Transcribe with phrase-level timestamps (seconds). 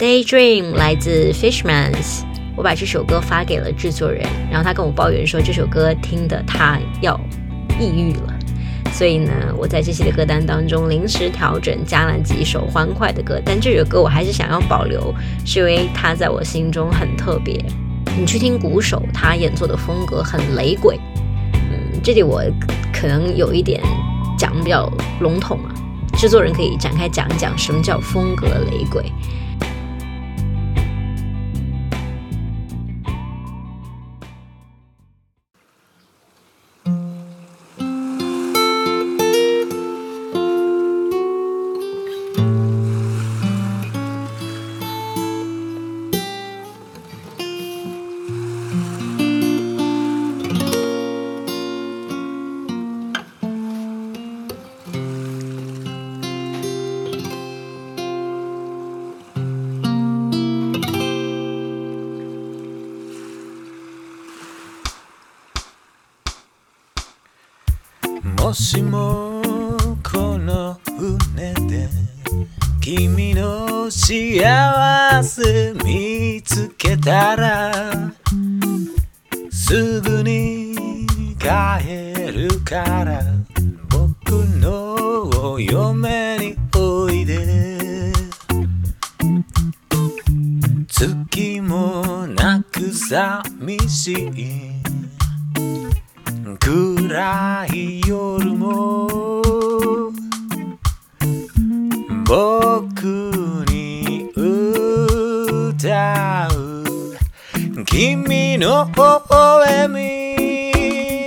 [0.00, 2.22] Daydream 来自 Fishmans，
[2.56, 7.14] 我把这首歌发给了制作人，然后他跟我抱怨说这首歌听的他要
[7.78, 8.32] 抑郁了。
[8.94, 15.12] 所以呢，我在这期的歌单当中临时调整加了几首欢快的歌，但这首歌我还是想要保留，
[15.44, 17.62] 是因为它在我心中很特别。
[18.18, 20.98] 你去听鼓手，他演奏的风格很雷鬼。
[21.52, 22.42] 嗯，这里我
[22.90, 23.82] 可能有一点
[24.38, 24.90] 讲比较
[25.20, 25.68] 笼统啊，
[26.16, 29.04] 制作人可以展开讲一讲什么叫风格雷鬼。
[68.50, 69.40] もしも
[70.02, 70.76] この
[71.34, 71.88] 船で
[72.80, 78.10] 君の幸せ見つけたら
[79.52, 80.74] すぐに
[81.38, 83.22] 帰るから
[83.88, 84.94] 僕の
[85.52, 87.44] お嫁においで
[90.88, 94.70] 月もなく寂しい
[97.12, 99.08] 暗い夜も
[102.24, 103.02] 僕
[103.68, 106.54] に歌う
[107.86, 108.92] 君の微
[109.28, 111.26] 笑み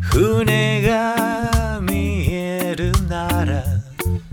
[0.00, 3.64] 船が見えるなら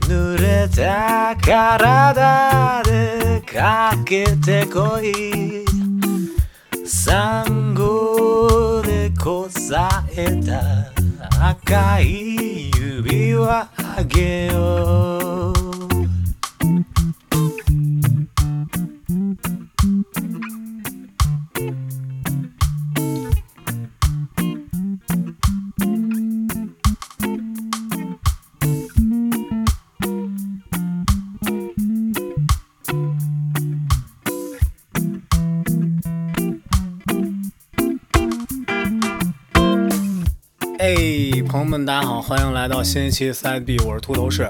[0.01, 5.63] 濡れた体でかけてこい
[9.41, 15.62] 押さえた赤い指輪あげよう
[41.85, 44.47] 大家好，欢迎来到新一期四 S B，我是秃头士。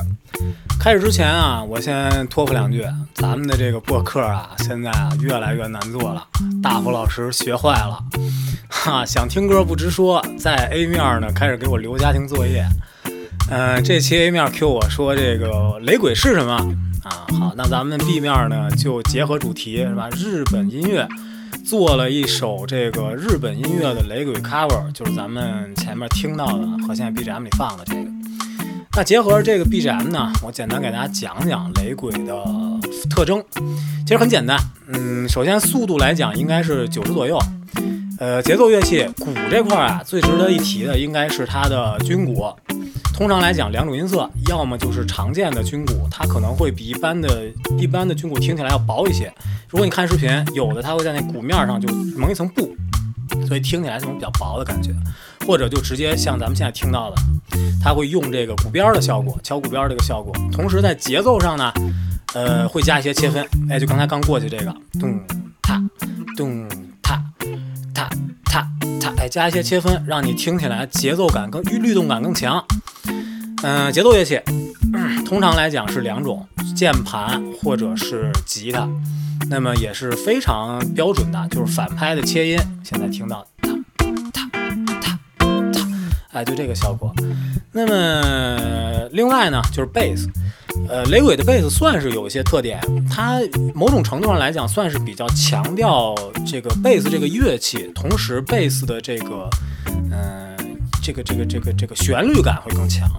[0.79, 2.85] 开始之前啊，我先托付两句，
[3.15, 6.23] 咱们的这个播客啊，现在啊越来越难做了。
[6.61, 7.97] 大福老师学坏了，
[8.69, 12.63] 哈，想听歌不直说，在 A 面呢开始给我留家庭作业。
[13.49, 16.51] 嗯，这期 A 面 Q 我说这个雷鬼是什么
[17.03, 17.25] 啊？
[17.39, 20.07] 好，那咱们 B 面呢就结合主题是吧？
[20.15, 21.07] 日本音乐。
[21.63, 28.01] 做了一首这个日本音乐的雷鬼 cover，就是咱们前面听到的和现在 BGM 里放的这个。
[28.97, 32.43] 那结合这个 BGM 呢，我简单给大家讲讲雷鬼的
[33.09, 33.41] 特征。
[34.05, 34.59] 其实很简单，
[34.89, 37.39] 嗯，首先速度来讲应该是九十左右，
[38.19, 42.45] 呃，节奏乐器鼓这块啊，最值得一提的应该是它的军鼓。
[43.23, 47.45] 通常来讲，两种音色，要么就是常见的军鼓，它可能会比一般的、
[47.79, 49.31] 一般的军鼓听起来要薄一些。
[49.69, 52.75] 如果你看视频，有的它会在那鼓面上就蒙一层布，
[53.47, 54.91] 所以听起来这种比较薄的感觉。
[55.47, 57.15] 或者就直接像咱们现在听到的，
[57.81, 60.33] 它会用这个鼓边儿的效果，敲鼓边儿这个效果。
[60.51, 61.71] 同时在节奏上呢，
[62.33, 63.41] 呃，会加一些切分。
[63.69, 65.17] 哎，就刚才刚过去这个咚
[65.61, 65.81] 踏
[66.35, 66.67] 咚
[67.01, 67.17] 踏
[67.95, 68.09] 踏
[68.43, 68.69] 踏
[68.99, 72.61] 踏，哎，加一些切分，让你听起来节奏感更、律动感更强。
[73.65, 74.37] 嗯，节奏乐器
[75.25, 78.85] 通常来讲是两种，键盘或者是吉他，
[79.49, 82.57] 那么也是非常标准的，就是反拍的切音。
[82.83, 83.41] 现在听到
[84.33, 85.79] 哒哒哒哒，
[86.33, 87.15] 哎，就这个效果。
[87.71, 90.27] 那么另外呢，就是贝斯，
[90.89, 93.39] 呃，雷鬼的贝斯算是有一些特点，它
[93.73, 96.13] 某种程度上来讲算是比较强调
[96.45, 99.49] 这个贝斯这个乐器，同时贝斯的这个，
[100.11, 100.53] 嗯，
[101.01, 103.09] 这个这个这个这个旋律感会更强。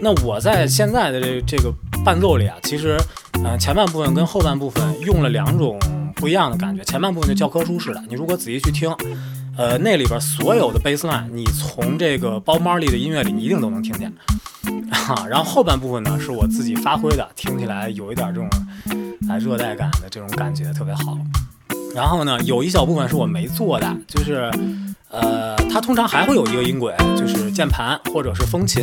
[0.00, 1.72] 那我在现在的这这个
[2.04, 2.96] 伴奏里啊，其实，
[3.44, 5.78] 嗯，前半部分跟后半部分用了两种
[6.16, 6.82] 不一样的感觉。
[6.84, 8.90] 前半部分就教科书式的，你如果仔细去听，
[9.56, 14.12] 呃，那里边所有的贝斯曼，你从这个包 Marley 的音乐里，你一定都能听见。
[14.90, 18.48] 啊，然后后半部分呢，是我自己发挥的，听起来有一点这种，
[19.28, 21.16] 哎，热带感的这种感觉特别好。
[21.94, 24.50] 然后呢，有一小部分是我没做的，就是，
[25.10, 28.82] 呃，它通常还会有一个音轨，就是键盘或者是风琴。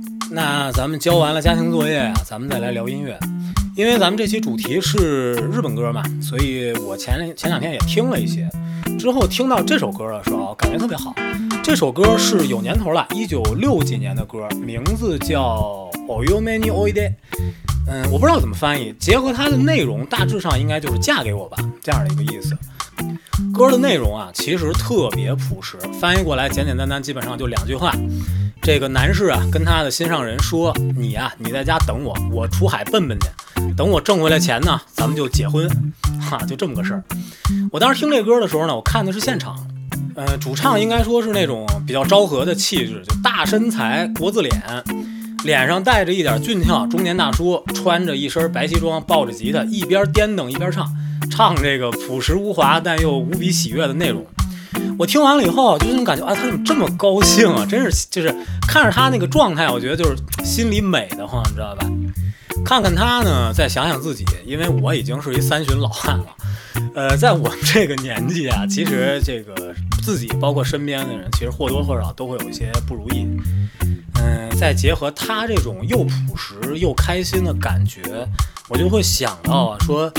[0.33, 3.19] 那咱们交完了家庭作业啊，咱们再来聊音乐。
[3.75, 8.49] 因为咱们这期主题是日本歌嘛，所以我前前两天也听了一些。
[8.97, 11.13] 之后听到这首歌的时候，感觉特别好。
[11.61, 17.09] 这首歌是有年头了，一九六几年的歌，名字叫《o You Many o i Day》。
[17.89, 22.55] 嗯，我不知道怎么翻译，结合它的内容，大致上应该就是“嫁给我吧”这样的一个意思。
[23.53, 27.93] 歌的内容啊，其实特别朴实，翻译过来简简单单，基本上就两句话。
[28.61, 33.27] 这个男士啊，跟他的心上人说：“你啊，你在家等我，我出海奔奔去，
[33.75, 35.67] 等我挣回来钱呢，咱们就结婚。”
[36.21, 37.03] 哈，就这么个事儿。
[37.71, 39.55] 我当时听这歌的时候呢，我看的是现场，
[40.15, 44.53] 呃，主唱应该说是那种比较昭和的气质，就大身材、国字脸，
[45.43, 50.87] 脸上带着一点俊俏，中年大叔，穿着一身白西装，抱着吉他，一边颠噔一边唱。
[51.31, 54.23] 唱这个朴实无华但又无比喜悦的内容，
[54.99, 57.65] 我听完了以后就那种感觉啊，他怎么这么高兴啊？
[57.65, 58.27] 真是就是
[58.67, 61.89] 看着他那个状态，我觉得就是心里美的慌，你知道吧？
[62.65, 66.25] 看看他呢，再想想自己，因为我已经是一三旬老汉了，
[66.93, 69.73] 呃，在我们这个年纪啊，其实这个
[70.03, 73.25] 自己包括身边的人，其实或多或少都会有一些不如意。
[74.23, 78.01] 嗯，再结合他这种又朴实又开心的感觉，
[78.67, 80.11] 我就会想到啊，说。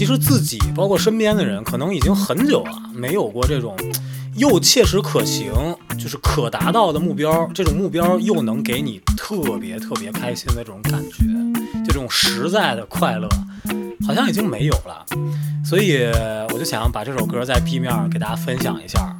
[0.00, 3.76] 其实自己包括身边的人，可能已经很久了没有过这种
[4.34, 5.52] 又切实可行、
[5.98, 11.18] 就是可达到的目标，这种目标又能给你特别特别开心的这种感觉，
[11.82, 13.28] 就这种实在的快乐，
[14.06, 15.04] 好像已经没有了。
[15.62, 16.02] 所以
[16.50, 19.14] 我就想把这首歌在 B 面给大家分享一下。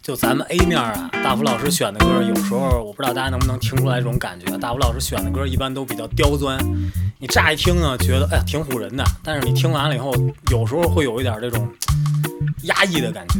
[0.00, 4.56] 就咱们 A 面啊，大福老师选的歌，有时候我不知道大家能不能听出来这种感觉。
[4.58, 6.58] 大福老师选的歌一般都比较刁钻。
[7.22, 10.12] 你乍一听呢，觉得哎挺唬人的，但是你听完了以后，
[10.50, 11.72] 有时候会有一点这种
[12.64, 13.38] 压抑的感觉。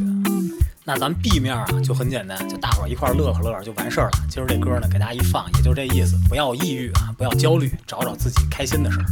[0.85, 4.25] 那咱们 B 面啊，就很简单，就大伙儿一块乐呵乐呵就完事儿了。
[4.31, 9.07] 今儿这歌呢，给大家一放，也就这意思，不要抑郁啊，不要焦虑，找找自己开心的事儿。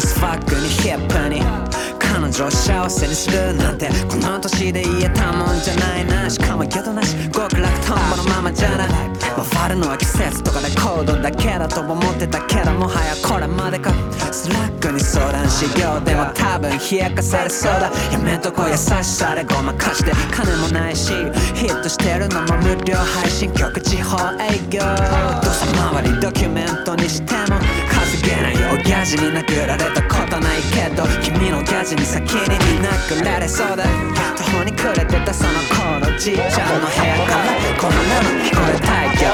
[0.00, 1.40] スファックにヒップに
[1.98, 7.62] 彼女を幸せにするなんてこの年で言えたもんじゃないなしかもギャドなし極楽とん
[8.10, 13.92] ぼのままじゃないァルのは季節とかコ行動だけだと思ってたけどもはやこれまでか
[14.32, 21.08] スラックに相談しようでも多分冷やかされそうだやめとこう優しさでごまかして金もないし
[21.54, 27.58] ヒットしてるのも無料配信局地方営業どうせ周りドキュメントにしても
[28.14, 32.38] すぎないよに殴られたことないけど君のギャジに先に
[32.78, 33.82] 殴られそうだ
[34.36, 35.50] 途方に暮れてたその
[36.00, 36.44] 頃じいちゃん
[36.80, 37.42] の部屋から
[37.76, 39.28] このまま聞こえたいよ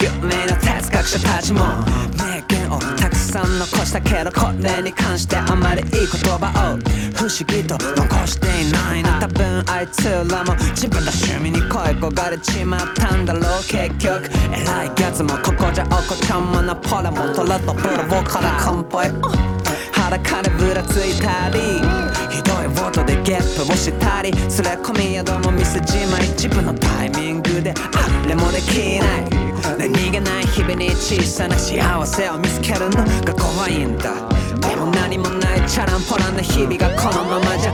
[0.00, 1.60] 有名な哲学者たちも
[2.16, 6.78] 名言をたくさん残したけどこれに関してあまりいい言葉を
[7.14, 11.68] 不思議と残していないな多分あいつらも自分の趣味に恋
[12.10, 19.12] 焦がれちまったんだろう結局偉いやつもここじゃおこちゃんもナポレもトラとブルボから乾杯、
[20.18, 21.80] 裸でぶらついたり
[22.34, 34.12] ひどいボートでゲップもしたりすれ込み宿も店じまい自分のタイミングであれもできない何気ない日々に小さな幸せを見つけるのが怖いんだ
[34.68, 37.72] でも何もないチャランポランな日々がこのままじゃ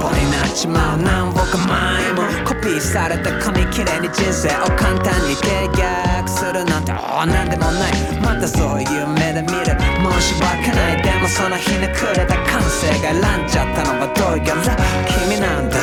[0.00, 14.76] ぽになっちまう何億枚もコピーされた紙切れに人生を簡単に定約するなんて何でもないまたそういう目で見る申し訳ないでもその日にくれた感性が選んじゃったのはどうやら
[15.06, 15.76] 君なんだ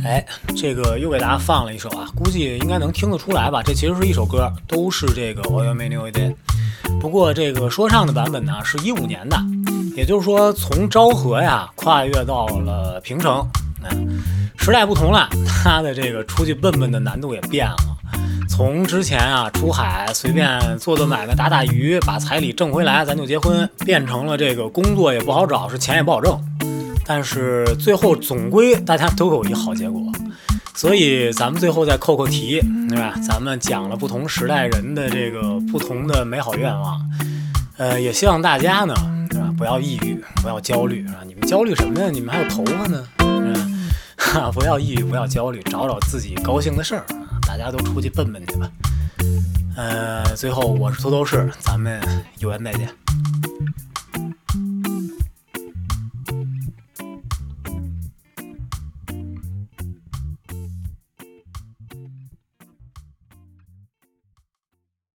[0.06, 0.24] 哎，
[0.54, 3.60] 这个又给大家放了一首啊，估计应该能听得出来吧？
[3.64, 6.34] 这其实是一首歌，都是这个 All You Need Is。
[7.00, 9.36] 不过这个说唱的版本呢，是一五年的，
[9.96, 13.46] 也就是说从昭和呀跨越到了平成，
[14.56, 17.76] 时代不同了，他的这个出去奔奔的难度也变了，
[18.48, 26.38] 从之前啊出海随便做做买卖打打鱼把彩礼挣回来咱就结婚，变成了这个工作也不好找，是钱也不好挣，
[27.06, 30.03] 但是最后总归大家都有一好结果。
[30.76, 33.14] 所以咱们最后再扣扣题，对吧？
[33.26, 35.40] 咱们讲了不同时代人的这个
[35.70, 37.00] 不同的美好愿望，
[37.76, 38.92] 呃，也希望大家呢，
[39.30, 39.54] 对吧？
[39.56, 42.10] 不要抑郁，不要焦虑，啊，你们焦虑什么呀？
[42.10, 43.86] 你们还有头发呢，嗯，
[44.18, 47.04] 哈， 不要抑郁，不要焦虑，找找自己高兴的事儿，
[47.46, 48.68] 大家都出去奔奔去吧。
[49.76, 52.00] 呃，最后我是秃头士，咱们
[52.40, 52.88] 有缘再见。